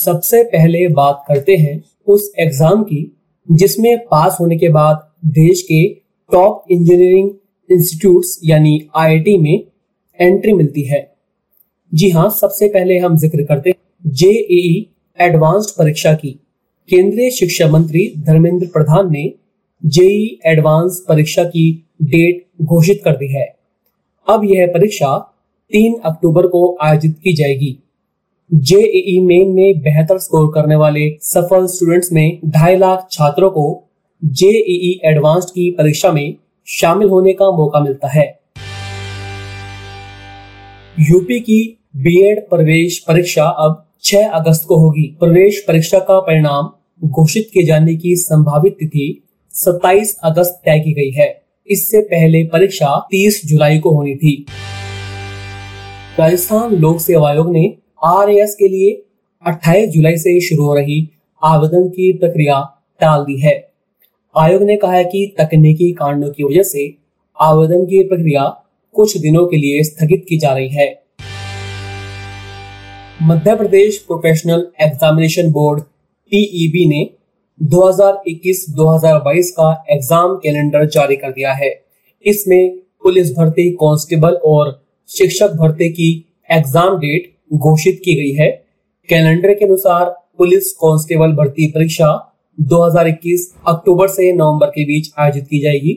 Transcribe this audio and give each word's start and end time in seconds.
सबसे 0.00 0.42
पहले 0.44 0.86
बात 0.90 1.24
करते 1.28 1.56
हैं 1.56 1.82
उस 2.08 2.32
एग्ज़ाम 2.38 2.82
की, 2.82 3.00
जिसमें 3.48 3.98
पास 4.06 4.36
होने 4.40 4.56
के 4.58 4.68
बाद 4.68 5.08
देश 5.34 5.62
के 5.62 5.82
टॉप 6.30 6.64
इंजीनियरिंग 6.70 7.30
इंस्टीट्यूट्स 7.70 8.38
यानी 8.44 8.80
आईआईटी 8.96 9.36
में 9.38 9.64
एंट्री 10.18 10.52
मिलती 10.52 10.82
है। 10.82 11.00
जी 11.92 12.10
हाँ 12.10 12.28
सबसे 12.30 12.68
पहले 12.68 12.98
हम 12.98 13.16
ज़िक्र 13.16 13.44
करते 13.44 13.70
हैं 13.70 14.12
जेई 14.12 14.86
एडवांस्ड 15.18 15.76
परीक्षा 15.78 16.12
की। 16.14 16.30
केंद्रीय 16.88 17.30
शिक्षा 17.30 17.68
मंत्री 17.68 18.06
धर्मेंद्र 18.18 18.66
प्रधान 18.66 19.12
ने 19.12 19.32
जेई 19.82 20.38
एडवांस 20.46 21.04
परीक्षा 21.08 21.44
की 21.44 21.70
डेट 22.02 22.46
घोषित 22.62 23.00
कर 23.04 23.16
दी 23.16 23.32
है। 23.32 23.46
अब 24.26 24.44
यह 24.44 24.66
परीक्षा 24.66 25.16
3 25.72 25.94
अक्टूबर 26.04 26.46
को 26.46 26.62
आयोजित 26.82 27.16
की 27.24 27.32
जाएगी। 27.34 27.76
जेईई 28.54 29.20
मेन 29.20 29.48
में 29.48 29.80
बेहतर 29.80 30.18
स्कोर 30.18 30.52
करने 30.54 30.76
वाले 30.76 31.18
सफल 31.22 31.66
स्टूडेंट्स 31.66 32.12
में 32.12 32.40
ढाई 32.46 32.76
लाख 32.76 33.06
छात्रों 33.12 33.50
को 33.50 33.90
जेईई 34.24 35.00
एडवांस्ड 35.04 35.48
की 35.48 35.70
परीक्षा 35.70 36.12
में 36.12 36.34
शामिल 36.66 37.08
होने 37.08 37.32
का 37.32 37.50
मौका 37.50 37.80
मिलता 37.80 38.08
है। 38.08 38.40
यूपी 41.00 41.40
की 41.40 41.78
बीएड 41.96 42.40
प्रवेश 42.48 42.98
परीक्षा 42.98 43.44
अब 43.44 43.88
6 44.02 44.28
अगस्त 44.28 44.64
को 44.68 44.76
होगी। 44.76 45.16
प्रवेश 45.20 45.64
परीक्षा 45.68 45.98
का 45.98 46.20
परिणाम 46.20 46.70
घोषित 47.08 47.50
किए 47.52 47.62
जाने 47.62 47.94
की 47.96 48.16
संभावित 48.16 48.72
तिथि 48.72 49.22
27 49.54 50.16
अगस्त 50.24 50.62
तय 50.64 50.78
की 50.78 50.92
गई 50.92 51.10
है। 51.10 51.42
इससे 51.68 52.00
पहले 52.00 52.44
परीक्षा 52.44 53.06
30 53.10 53.42
जुलाई 53.46 53.78
को 53.78 53.90
होनी 53.90 54.14
थी। 54.14 54.46
राजस्थान 56.18 56.74
लोक 56.74 57.00
सेवा 57.00 57.30
आयोग 57.30 57.52
ने 57.52 57.76
आर 58.02 58.26
के 58.30 58.68
लिए 58.68 58.90
28 59.44 59.88
जुलाई 59.88 60.16
से 60.16 60.40
शुरू 60.40 60.64
हो 60.64 60.74
रही 60.74 60.98
आवेदन 61.42 61.88
की 61.88 62.12
प्रक्रिया 62.12 62.60
टाल 63.00 63.24
दी 63.24 63.38
है। 63.40 63.52
आयोग 64.36 64.62
ने 64.62 64.76
कहा 64.76 64.92
है 64.92 65.04
कि 65.04 65.34
तकनीकी 65.40 65.90
कारणों 65.92 66.30
की 66.30 66.44
वजह 66.44 66.62
से 66.62 66.84
आवेदन 67.38 67.84
की 67.84 68.02
प्रक्रिया 68.02 68.44
कुछ 68.94 69.16
दिनों 69.16 69.44
के 69.46 69.56
लिए 69.56 69.82
स्थगित 69.82 70.24
की 70.28 70.38
जा 70.38 70.52
रही 70.52 70.68
है। 70.68 70.88
Madhya 73.22 73.54
Pradesh 73.54 73.98
professional 73.98 74.66
examination 74.80 75.50
board 75.50 75.82
PEB 76.32 76.86
ने 76.88 77.02
2021-2022 77.60 79.50
का 79.50 79.72
एग्ज़ाम 79.90 80.36
कैलेंडर 80.36 80.86
जारी 80.88 81.16
कर 81.16 81.32
दिया 81.32 81.52
है। 81.52 81.70
इसमें 82.26 82.78
पुलिस 83.02 83.32
भर्ती 83.32 83.70
कांस्टेबल 83.70 84.40
और 84.44 84.72
शिक्षक 85.08 85.52
भर्ती 85.54 85.88
की 85.90 86.10
एग्ज़ाम 86.50 86.98
डेट 86.98 87.32
घोषित 87.50 88.00
की 88.04 88.14
गई 88.14 88.32
है। 88.34 88.48
कैलेंडर 89.08 89.54
के 89.54 89.64
अनुसार 89.64 90.04
पुलिस 90.38 90.72
कांस्टेबल 90.72 91.32
भर्ती 91.32 91.66
परीक्षा 91.66 92.08
2021 92.58 93.46
अक्टूबर 93.68 94.08
से 94.08 94.32
नवंबर 94.32 94.66
के 94.66 94.84
बीच 94.84 95.10
आयोजित 95.18 95.46
की 95.46 95.60
जाएगी। 95.60 95.96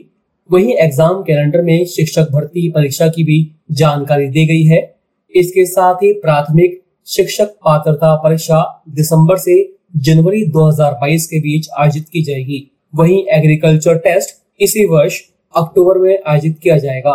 वहीं 0.50 0.74
एग्ज़ाम 0.76 1.22
कैलेंडर 1.22 1.62
में 1.62 1.84
शिक्षक 1.86 2.30
भर्ती 2.32 2.70
परीक्षा 2.70 3.08
की 3.08 3.24
भी 3.24 3.38
जानकारी 3.72 4.26
दी 4.28 4.46
गई 4.46 4.64
है। 4.64 4.80
इसके 5.34 5.64
साथ 5.66 6.02
ही 6.02 6.12
प्राथमिक 6.12 6.80
शिक्षक 7.06 7.54
पात्रता 7.64 8.14
परीक्षा 8.14 8.62
दिसंबर 8.88 9.36
से 9.36 9.56
जनवरी 9.96 10.44
2022 10.46 11.26
के 11.26 11.40
बीच 11.40 11.68
आयोजित 11.78 12.08
की 12.08 12.22
जाएगी। 12.22 12.66
वहीं 12.94 13.24
एग्रीकल्चर 13.28 13.98
टेस्ट 13.98 14.36
इसी 14.60 14.84
वर्ष 14.86 15.20
अक्टूबर 15.54 15.98
में 15.98 16.18
आयोजित 16.28 16.58
किया 16.62 16.78
जाएगा। 16.78 17.14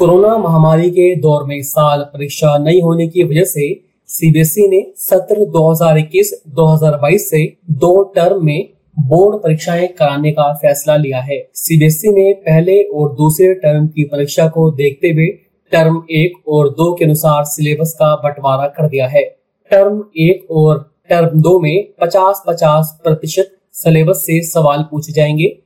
कोरोना 0.00 0.36
महामारी 0.38 0.90
के 0.90 1.16
दौर 1.16 1.42
में 1.44 1.62
साल 1.62 2.00
परीक्षा 2.02 2.58
नहीं 2.58 2.82
होने 2.82 3.06
की 3.08 3.24
वजह 3.24 3.44
से 3.44 3.64
सीबीएसई 4.08 4.68
ने 4.68 4.92
सत्र 4.96 5.44
2021-2022 5.56 7.18
से 7.18 7.56
दो 7.70 8.02
टर्म 8.04 8.44
में 8.46 8.70
बोर्ड 8.98 9.42
परीक्षाएँ 9.42 9.86
कराने 9.86 10.32
का 10.32 10.52
फैसला 10.52 10.96
लिया 10.96 11.20
है। 11.20 11.38
सीबीएसई 11.54 12.08
ने 12.08 12.32
पहले 12.32 12.82
और 12.82 13.12
दूसरे 13.12 13.54
टर्म 13.54 13.86
की 13.86 14.04
परीक्षा 14.04 14.46
को 14.48 14.70
देखते 14.70 15.08
हुए 15.08 15.26
टर्म 15.72 16.02
एक 16.10 16.48
और 16.48 16.70
दो 16.70 16.92
के 16.94 17.04
अनुसार 17.04 17.44
सिलेबस 17.44 17.92
का 17.98 18.14
बंटवारा 18.14 18.66
कर 18.68 18.88
दिया 18.88 19.08
है। 19.08 19.22
टर्म 19.70 20.04
एक 20.16 20.50
और 20.50 20.94
टर्म 21.10 21.40
दो 21.40 21.58
में 21.60 21.88
50-50 22.02 22.86
प्रतिशत 23.04 23.52
सिलेबस 23.72 24.16
से 24.16 24.40
सवाल 24.42 24.82
पूछे 24.90 25.12
जाएँगे। 25.12 25.58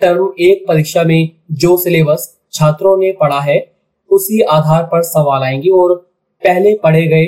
टर्म 0.00 0.32
एक 0.40 0.64
परीक्षा 0.68 1.02
में 1.02 1.28
जो 1.52 1.76
सिलेबस 1.76 2.36
छात्रों 2.52 2.96
ने 2.98 3.12
पढ़ा 3.12 3.40
है 3.40 3.73
उसी 4.14 4.40
आधार 4.40 4.82
पर 4.82 5.02
सवाल 5.02 5.42
आएँगे 5.42 5.70
और 5.70 5.94
पहले 6.42 6.74
पढ़े 6.82 7.06
गए 7.06 7.26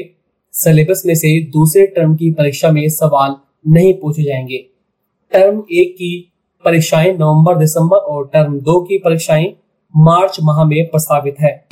सिलेबस 0.55 1.03
में 1.07 1.15
से 1.15 1.41
दूसरे 1.53 1.87
टर्म 1.87 2.15
की 2.17 2.31
परीक्षा 2.31 2.71
में 2.71 2.89
सवाल 2.89 3.37
नहीं 3.69 3.95
पूछे 3.95 4.23
जाएँगे। 4.23 4.59
टर्म 5.33 5.63
एक 5.73 5.95
की 5.95 6.33
परीक्षाएँ 6.65 7.13
नवंबर, 7.13 7.59
दिसंबर 7.59 7.97
और 7.97 8.31
टर्म 8.33 8.59
दो 8.61 8.81
की 8.81 8.99
परीक्षाएँ 8.99 9.57
मार्च 9.97 10.37
माह 10.43 10.65
में 10.65 10.87
प्रस्तावित 10.87 11.37
है। 11.41 11.67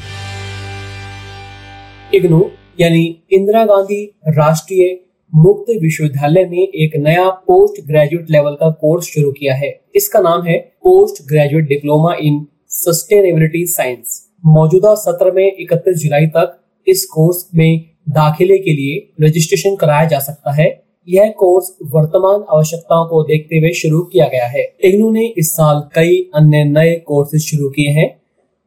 इग्नू, 2.15 2.51
यानी 2.81 3.23
इंदिरा 3.33 3.65
गांधी 3.65 4.05
राष्ट्रीय 4.29 5.01
मुक्त 5.35 5.71
विश्वविद्यालय 5.83 6.45
ने 6.45 6.63
एक 6.85 6.97
नया 6.97 7.31
पोस्ट 7.31 7.87
ग्रेजुएट 7.87 8.31
लेवल 8.31 8.55
का 8.55 8.71
कोर्स 8.71 9.05
शुरू 9.05 9.33
किया 9.33 9.55
है। 9.55 9.81
इसका 9.95 10.21
नाम 10.21 10.43
है 10.43 10.59
post 10.59 11.23
graduate 11.29 11.69
diploma 11.69 12.15
in 12.21 12.47
sustainability 12.69 13.67
science 13.67 14.24
मौजूदा 14.45 14.95
सत्र 14.95 15.31
में 15.31 15.57
31 15.61 15.95
जुलाई 15.95 16.27
तक 16.27 16.57
इस 16.87 17.05
कोर्स 17.05 17.49
में 17.55 17.85
दाखिले 18.09 18.59
के 18.59 18.73
लिए 18.73 19.27
रजिस्ट्रेशन 19.27 19.77
कराया 19.77 20.05
जा 20.05 20.19
सकता 20.19 20.53
है। 20.53 20.67
यह 21.09 21.31
कोर्स 21.31 21.71
वर्तमान 21.93 22.45
आवश्यकताओं 22.51 23.07
को 23.07 23.23
देखते 23.23 23.59
हुए 23.59 23.71
शुरू 23.73 24.03
किया 24.03 24.27
गया 24.29 24.47
है। 24.47 24.65
इग्नू 24.85 25.11
ने 25.11 25.27
इस 25.39 25.53
साल 25.53 25.83
कई 25.95 26.21
अन्य 26.35 26.63
नए 26.65 26.95
कोर्सेज 27.07 27.43
शुरू 27.43 27.69
किए 27.69 27.91
हैं, 27.91 28.09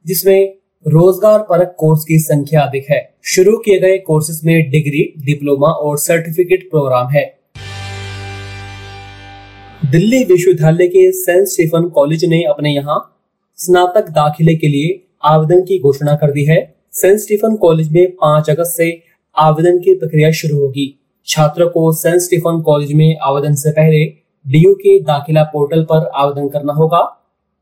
जिसमें 0.05 0.53
रोज़गार 0.85 1.39
परक 1.39 1.75
कोर्स 1.77 2.03
की 2.03 2.19
संख्या 2.19 2.61
अधिक 2.61 2.89
है। 2.91 3.01
शुरू 3.25 3.57
किए 3.57 3.79
गए 3.79 3.97
कोर्सेज 3.97 4.41
में 4.45 4.69
डिग्री, 4.69 5.13
डिप्लोमा 5.25 5.67
और 5.67 5.97
सर्टिफिकेट 5.97 6.69
प्रोग्राम 6.69 7.09
है। 7.09 7.25
दिल्ली 9.91 10.23
विश्वविद्यालय 10.23 10.87
के 10.87 11.11
सेंट 11.11 11.47
स्टीफन 11.47 11.89
कॉलेज 11.89 12.25
ने 12.25 12.43
अपने 12.43 12.75
यहाँ 12.75 13.03
स्नातक 13.59 14.09
दाखिले 14.09 14.55
के 14.55 14.67
लिए 14.67 15.03
आवेदन 15.23 15.61
की 15.61 15.79
घोषणा 15.79 16.15
कर 16.15 16.31
दी 16.31 16.43
है। 16.45 16.59
सेंट 16.91 17.19
स्टीफन 17.19 17.55
कॉलेज 17.55 17.91
में 17.91 18.11
पाँच 18.11 18.49
अगस्त 18.49 18.77
से 18.77 18.89
आवेदन 19.35 19.77
की 19.77 19.93
प्रक्रिया 19.93 20.31
शुरू 20.31 20.59
होगी। 20.59 20.93
छात्रों 21.27 21.69
को 21.69 21.91
सेंट 21.93 22.21
स्टीफन 22.21 22.61
कॉलेज 22.61 22.93
में 22.93 23.17
आवेदन 23.21 23.55
से 23.55 23.71
पहले 23.71 24.05
डीयू 24.45 24.73
के 24.73 24.99
दाखिला 24.99 25.43
पोर्टल 25.43 25.83
पर 25.83 26.09
आवेदन 26.15 26.47
करना 26.49 26.73
होगा। 26.73 27.01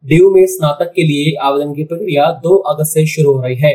डीयू 0.04 0.30
में 0.30 0.46
स्नातक 0.46 0.92
के 0.96 1.04
लिए 1.04 1.36
आवेदन 1.42 1.74
की 1.74 1.84
प्रक्रिया 1.84 2.32
2 2.44 2.58
अगस्त 2.68 2.94
से 2.94 3.06
शुरू 3.06 3.34
हो 3.34 3.42
रही 3.42 3.56
है। 3.56 3.74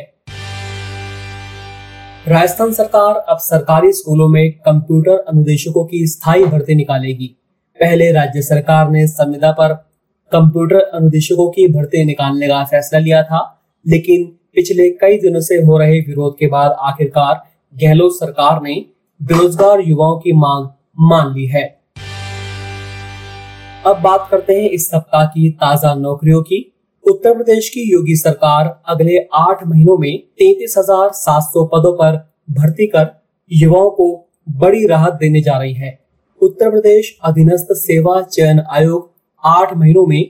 राजस्थान 2.28 2.72
सरकार 2.72 3.14
अब 3.28 3.38
सरकारी 3.38 3.92
स्कूलों 3.92 4.28
में 4.28 4.50
कंप्यूटर 4.52 5.24
अनुदेशकों 5.28 5.84
की 5.84 6.06
स्थायी 6.06 6.44
भर्ती 6.44 6.74
निकालेगी। 6.74 7.36
पहले 7.78 8.10
राज्य 8.12 8.42
सरकार 8.42 8.90
ने 8.90 9.06
संविदा 9.06 9.50
पर 9.52 9.74
कंप्यूटर 10.32 10.80
अनुदेशकों 10.94 11.50
की 11.50 11.66
भर्ती 11.68 12.04
निकालने 12.04 12.48
का 12.48 12.64
फैसला 12.64 12.98
लिया 12.98 13.22
था। 13.22 13.59
लेकिन 13.86 14.24
पिछले 14.54 14.88
कई 15.00 15.18
दिनों 15.18 15.40
से 15.40 15.56
हो 15.56 15.78
रहे 15.78 16.00
विरोध 16.00 16.36
के 16.38 16.46
बाद 16.46 16.76
आखिरकार 16.82 17.42
गहलोत 17.74 18.12
सरकार 18.14 18.62
ने 18.62 18.74
बेरोजगार 19.20 19.80
युवाओं 19.80 20.18
की 20.18 20.32
मांग 20.36 20.68
मान 21.00 21.32
ली 21.34 21.46
है। 21.46 21.62
अब 23.86 24.00
बात 24.02 24.26
करते 24.30 24.54
हैं 24.54 24.68
इस 24.70 24.88
सप्ताह 24.90 25.24
की 25.26 25.50
ताज़ा 25.50 25.94
नौकरियों 25.94 26.42
की। 26.42 26.66
उत्तर 27.04 27.34
प्रदेश 27.34 27.68
की 27.68 27.82
योगी 27.92 28.16
सरकार 28.16 28.66
अगले 28.88 29.18
आठ 29.34 29.66
महीनों 29.66 29.96
में 29.98 30.18
तैतीस 30.18 30.74
हज़ार 30.78 31.10
सात 31.14 31.42
सौ 31.44 31.64
पदों 31.66 31.92
पर 31.92 32.16
भर्ती 32.50 32.86
कर 32.86 33.08
युवाओं 33.50 33.90
को 33.90 34.08
बड़ी 34.56 34.86
राहत 34.86 35.12
देने 35.14 35.40
जा 35.40 35.58
रही 35.58 35.74
है। 35.74 35.98
उत्तर 36.40 36.70
प्रदेश 36.70 37.16
अधीनस्थ 37.24 37.72
सेवा 37.76 38.20
चयन 38.22 38.62
आयोग 38.70 39.10
आठ 39.44 39.76
महीनों 39.76 40.06
में 40.06 40.22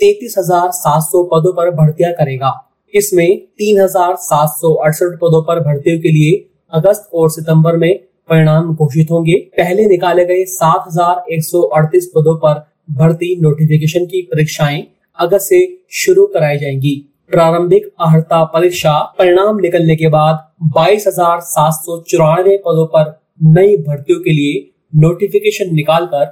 तैतीस 0.00 0.34
हज़ार 0.38 0.70
सात 0.74 1.02
सौ 1.02 1.22
पदों 1.24 1.52
पर 1.52 1.70
भर्तियाँ 1.76 2.12
करेगा। 2.12 2.50
इसमें 2.94 3.38
तीन 3.58 3.80
हज़ार 3.80 4.14
सात 4.18 4.48
सौ 4.50 4.72
अड़सठ 4.74 5.18
पदों 5.18 5.42
पर 5.42 5.60
भर्तियों 5.60 5.98
के 6.00 6.10
लिए 6.10 6.44
अगस्त 6.72 7.10
और 7.14 7.30
सितंबर 7.30 7.76
में 7.76 7.92
परिणाम 8.28 8.74
घोषित 8.74 9.10
होंगे। 9.10 9.34
पहले 9.58 9.86
निकाले 9.86 10.24
गए 10.24 10.44
सात 10.46 10.84
हज़ार 10.88 11.32
एक 11.32 11.44
सौ 11.44 11.60
अड़तीस 11.76 12.10
पदों 12.14 12.34
पर 12.36 12.64
भर्ती 12.98 13.34
नोटिफिकेशन 13.42 14.06
की 14.06 14.22
परीक्षाएँ 14.32 14.82
अगस्त 15.18 15.48
से 15.48 15.60
शुरू 15.94 16.26
कराई 16.26 16.58
जाएँगी। 16.58 16.94
प्रारंभिक 17.30 17.86
अहर्ता 18.00 18.42
परीक्षा 18.44 18.98
परिणाम 19.18 19.58
निकलने 19.60 19.96
के 19.96 20.08
बाद 20.08 20.44
बाईस 20.74 21.06
पदों 21.08 22.86
पर 22.86 23.18
नई 23.50 23.76
भर्तियों 23.78 24.20
के 24.20 24.32
लिए 24.32 24.68
नोटिफिकेशन 25.00 25.74
निकालकर 25.74 26.24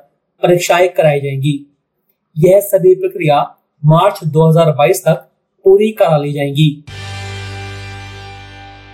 परीक्षाएँ 0.43 0.88
कराई 0.88 1.20
जाएँगी। 1.20 1.55
यह 2.37 2.61
सभी 2.62 2.94
प्रक्रिया 2.94 3.41
मार्च 3.82 4.20
2022 4.26 5.00
तक 5.00 5.26
पूरी 5.66 5.90
करा 5.90 6.16
ली 6.16 6.32
जाएँगी। 6.32 6.84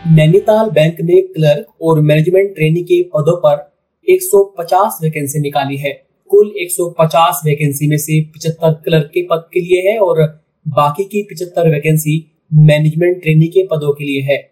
नैनीताल 0.06 0.70
बैंक 0.70 1.00
ने 1.00 1.20
क्लर्क 1.20 1.66
और 1.82 2.00
मैनेजमेंट 2.00 2.54
ट्रेनिंग 2.54 2.84
के 2.84 3.02
पदों 3.02 3.36
पर 3.36 3.76
150 4.08 4.98
वैकेंसी 5.02 5.40
निकाली 5.40 5.76
है। 5.76 6.06
कुल 6.28 6.52
150 6.56 7.40
वैकेंसी 7.44 7.86
में 7.86 7.96
से 7.96 8.24
75 8.24 8.72
क्लर्क 8.72 9.06
के 9.06 9.22
पद 9.22 9.44
के 9.52 9.60
लिए 9.60 9.90
है 9.90 9.98
और 9.98 10.44
बाकी 10.68 11.04
की 11.04 11.22
75 11.22 11.70
वैकेंसी 11.70 12.32
मैनेजमेंट 12.54 13.22
ट्रेनिंग 13.22 13.50
के 13.50 13.66
पदों 13.66 13.92
के 13.92 14.04
लिए 14.04 14.20
है। 14.20 14.50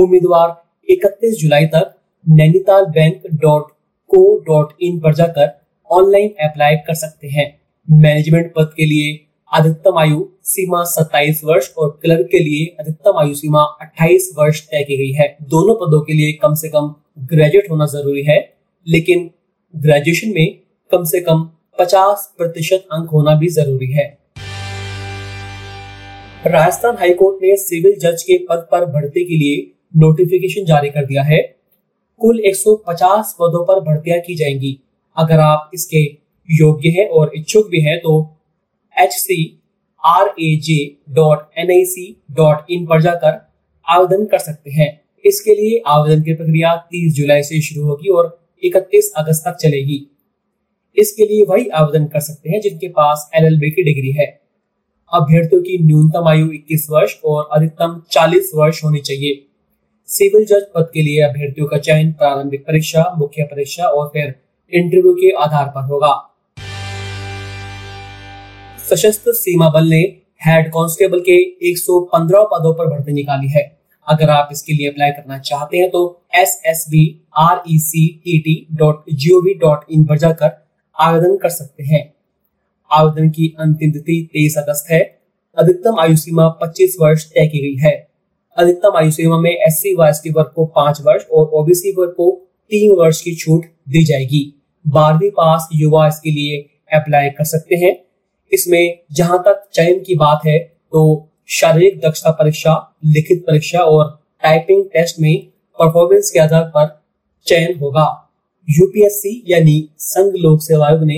उम्मीदवार 0.00 0.64
31 0.90 1.36
जुलाई 1.38 1.66
तक 1.66 1.94
Nainital 2.28 2.84
bank 2.84 3.22
dot 3.34 3.66
co 4.08 4.38
dot 4.38 4.72
in 4.80 5.00
पर 5.00 5.14
जाकर 5.14 5.66
ऑनलाइन 5.90 6.28
अप्लाई 6.28 6.76
कर 6.76 6.94
सकते 6.94 7.28
हैं। 7.28 7.60
मैनेजमेंट 7.90 8.52
पद 8.54 8.70
के 8.76 8.84
लिए 8.86 9.26
अधिकतम 9.52 9.98
आयु 9.98 10.28
सीमा 10.44 10.82
27 10.84 11.40
वर्ष 11.44 11.70
और 11.78 11.98
क्लर्क 12.02 12.26
के 12.30 12.38
लिए 12.38 12.64
अधिकतम 12.80 13.18
आयु 13.18 13.34
सीमा 13.34 13.60
28 13.82 14.28
वर्ष 14.38 14.60
तय 14.62 14.82
की 14.82 14.96
गई 14.96 15.12
है। 15.12 15.36
दोनों 15.42 15.74
पदों 15.74 16.00
के 16.00 16.12
लिए 16.12 16.32
कम 16.32 16.54
से 16.54 16.68
कम 16.68 16.94
ग्रेजुएट 17.18 17.70
होना 17.70 17.86
ज़रूरी 17.86 18.22
है, 18.22 18.36
लेकिन 18.86 19.30
ग्रेजुएशन 19.74 20.32
में 20.34 20.58
कम 20.92 21.04
से 21.04 21.20
कम 21.20 21.48
50 21.78 22.26
प्रतिशत 22.38 22.86
अंक 22.92 23.10
होना 23.10 23.34
भी 23.34 23.48
ज़रूरी 23.48 23.90
है। 23.92 24.06
राजस्थान 26.46 26.96
हाईकोर्ट 26.98 27.42
ने 27.42 27.56
सिविल 27.56 27.98
जज 27.98 28.22
के 28.22 28.38
पद 28.38 28.68
पर 28.72 28.86
भर्ती 28.86 29.24
के 29.24 29.36
लिए 29.36 29.70
नोटिफिकेशन 29.96 30.64
जारी 30.64 30.90
कर 30.90 31.06
दिया 31.06 31.22
है। 31.22 31.42
कुल 32.20 32.42
150 32.46 33.34
पदों 33.40 33.64
पर 33.64 33.80
भर्तियाँ 33.80 34.20
की 34.20 34.34
जाएँगी। 34.34 34.78
अगर 35.16 35.40
आप 35.40 35.70
इसके 35.74 36.06
योग्य 36.48 36.88
हैं 36.88 37.08
और 37.08 37.32
इच्छुक 37.36 37.68
भी 37.70 37.80
हैं 37.80 37.98
तो 37.98 38.14
H 38.96 39.12
C 39.12 39.60
R 40.04 40.34
A 40.40 40.56
J 40.56 40.96
dot 41.10 41.38
N 41.58 41.70
I 41.70 41.84
C 41.84 42.22
dot 42.30 42.56
in 42.70 42.86
पर 42.86 43.02
जाकर 43.02 43.52
आवेदन 43.88 44.24
कर 44.26 44.38
सकते 44.38 44.70
हैं। 44.70 45.00
इसके 45.24 45.54
लिए 45.54 45.82
आवेदन 45.86 46.22
की 46.22 46.34
प्रक्रिया 46.34 46.74
30 46.76 47.14
जुलाई 47.14 47.42
से 47.42 47.60
शुरू 47.60 47.86
होगी 47.86 48.08
और 48.08 48.48
31 48.64 49.12
अगस्त 49.16 49.44
तक 49.48 49.56
चलेगी। 49.56 50.06
इसके 50.96 51.24
लिए 51.24 51.44
वही 51.44 51.68
आवेदन 51.68 52.06
कर 52.06 52.20
सकते 52.20 52.50
हैं 52.50 52.60
जिनके 52.60 52.88
पास 52.88 53.30
एलएलबी 53.34 53.70
की 53.70 53.82
डिग्री 53.82 54.12
है। 54.12 54.26
अभ्यर्थियों 55.12 55.62
की 55.62 55.78
न्यूनतम 55.84 56.28
आयु 56.28 56.46
21 56.48 56.86
वर्ष 56.90 57.16
और 57.24 57.48
अधिकतम 57.52 58.02
40 58.10 58.50
वर्ष 58.54 58.84
होनी 58.84 58.98
चाहिए। 58.98 59.46
सिविल 60.06 60.44
जज 60.44 60.66
पद 60.74 60.90
के 60.94 61.02
लिए 61.02 61.20
अभ्यर्थियों 61.20 61.66
का 61.66 61.78
चयन 61.78 62.12
प्रारंभिक 62.12 62.66
परीक्षा, 62.66 63.14
मुख्य 63.18 63.42
परीक्षा 63.42 63.84
और 63.84 64.08
फिर 64.08 64.34
इंटरव्यू 64.72 65.14
के 65.14 65.30
आधार 65.30 65.66
पर 65.66 65.84
होगा। 65.84 66.33
सशस्त्र 68.90 69.32
सीमा 69.32 69.68
बल 69.70 69.86
ने 69.88 70.00
हेड 70.46 70.66
कांस्टेबल 70.68 71.20
के 71.20 71.36
115 71.68 72.42
पदों 72.44 72.72
पर 72.74 72.86
भर्ती 72.86 73.12
निकाली 73.12 73.48
है। 73.48 73.62
अगर 74.06 74.30
आप 74.30 74.48
इसके 74.52 74.72
लिए 74.72 74.88
अप्लाई 74.88 75.10
करना 75.10 75.38
चाहते 75.38 75.78
हैं 75.78 75.88
तो 75.90 76.02
S 76.34 76.60
S 76.66 76.84
B 76.90 77.04
R 77.38 77.62
E 77.70 77.78
C 77.78 78.06
T 78.24 78.38
T 78.38 78.66
dot 78.72 79.04
G 79.12 79.30
O 79.30 79.40
V 79.40 79.54
dot 79.54 79.84
in 79.90 80.04
पर 80.04 80.18
जाकर 80.18 80.50
आवेदन 80.98 81.36
कर 81.36 81.48
सकते 81.48 81.84
हैं। 81.84 82.02
आवेदन 82.90 83.30
की 83.30 83.54
अंतिम 83.60 83.90
तिथि 83.90 84.20
तेईस 84.32 84.58
अगस्त 84.58 84.90
है। 84.90 85.00
अधिकतम 85.56 86.00
आयु 86.00 86.16
सीमा 86.16 86.48
25 86.62 86.96
वर्ष 87.00 87.24
तय 87.24 87.46
की 87.46 87.60
गई 87.60 87.76
है। 87.80 87.96
अधिकतम 88.56 88.98
आयु 88.98 89.10
सीमा 89.10 89.38
में 89.38 89.50
एस 89.50 89.80
सी 89.80 89.94
व 89.94 90.08
एस 90.08 90.20
टी 90.24 90.30
वर्ग 90.30 90.52
को 90.56 90.66
पाँच 90.66 91.00
वर्ष 91.00 91.24
और 91.24 91.50
ओबीसी 91.54 91.92
वर्ग 91.92 92.10
को 92.10 92.30
तीन 92.70 92.96
वर्ष 92.96 93.22
की 93.22 93.34
छूट 93.34 93.64
दी 93.88 94.04
जाएगी। 94.04 94.46
बारहवीं 94.84 95.30
पास 95.30 95.68
युवा 95.74 96.08
इसके 96.08 96.30
लिए 96.30 96.64
अप्लाई 96.92 97.30
कर 97.30 97.44
सकते 97.44 97.76
हैं। 97.76 98.03
इसमें 98.52 98.98
जहाँ 99.12 99.38
तक 99.38 99.64
चयन 99.74 100.02
की 100.02 100.14
बात 100.14 100.40
है 100.46 100.58
तो 100.58 101.30
शारीरिक 101.48 102.00
दक्षता 102.00 102.30
परीक्षा, 102.30 102.96
लिखित 103.04 103.44
परीक्षा 103.46 103.78
और 103.78 104.18
टाइपिंग 104.42 104.84
टेस्ट 104.84 105.20
में 105.20 105.46
परफॉर्मेंस 105.78 106.30
के 106.30 106.38
आधार 106.38 106.64
पर 106.76 106.86
चयन 107.46 107.78
होगा। 107.78 108.06
यूपीएससी 108.68 109.42
यानी 109.48 109.88
संघ 109.98 110.34
लोक 110.36 110.60
सेवा 110.62 110.86
आयोग 110.86 111.02
ने 111.04 111.16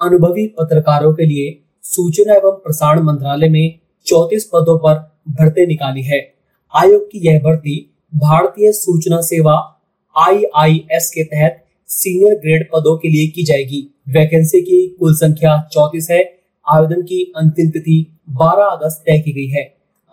अनुभवी 0.00 0.46
पत्रकारों 0.58 1.12
के 1.14 1.26
लिए 1.26 1.58
सूचना 1.84 2.34
एवं 2.34 2.60
प्रसारण 2.64 3.02
मंत्रालय 3.02 3.48
में 3.48 3.78
चौतीस 4.06 4.44
पदों 4.44 4.78
पर 4.78 4.94
भर्ती 5.30 5.66
निकाली 5.66 6.02
है। 6.02 6.20
आयोग 6.74 7.06
की 7.10 7.26
यह 7.26 7.38
भर्ती 7.38 7.78
भारतीय 8.14 8.72
सूचना 8.72 9.20
सेवा 9.20 9.54
आईआईएस 10.16 11.10
के 11.10 11.24
तहत 11.24 11.64
सीनियर 11.88 12.34
ग्रेड 12.34 12.68
पदों 12.72 12.96
के 12.98 13.08
लिए 13.08 13.26
की 13.28 13.44
जाएगी। 13.44 13.82
वैकेंसी 14.08 14.60
की 14.60 14.86
कुल 15.00 15.14
संख्या 15.14 15.56
चौतीस 15.72 16.08
है। 16.10 16.22
आवेदन 16.66 17.02
की 17.02 17.22
अंतिम 17.36 17.70
तिथि 17.70 17.94
12 18.30 18.68
अगस्त 18.70 19.02
तय 19.06 19.18
की 19.18 19.32
गई 19.32 19.46
है। 19.46 19.62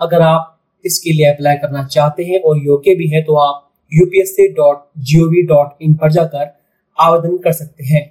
अगर 0.01 0.21
आप 0.21 0.55
इसके 0.85 1.11
लिए 1.11 1.25
अप्लाई 1.25 1.55
करना 1.55 1.83
चाहते 1.87 2.23
हैं 2.23 2.41
और 2.41 2.57
योग्य 2.57 2.95
भी 2.95 3.07
हैं 3.07 3.23
तो 3.25 3.35
आप 3.35 3.71
यूपीएससी 3.93 4.47
पर 5.95 6.11
जाकर 6.11 6.47
आवेदन 6.97 7.37
कर 7.37 7.51
सकते 7.51 7.83
हैं। 7.83 8.03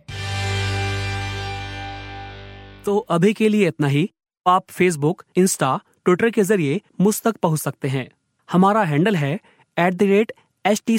तो 2.85 2.99
अभी 3.11 3.33
के 3.33 3.49
लिए 3.49 3.69
इतना 3.69 3.87
ही। 3.87 4.09
आप 4.47 4.65
फेसबुक 4.71 5.23
इंस्टा 5.37 5.81
ट्विटर 6.05 6.31
के 6.31 6.43
ज़रिए 6.43 6.81
मुझ 7.01 7.21
तक 7.23 7.37
पहुँच 7.37 7.61
सकते 7.61 7.89
हैं। 7.89 8.09
हमारा 8.49 8.83
हैंडल 8.83 9.17
है 9.17 9.35
at 9.77 9.95
the 9.95 10.03
rate 10.03 10.33
H 10.65 10.83
T 10.87 10.99